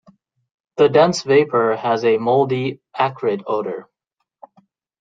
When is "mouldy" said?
2.17-2.81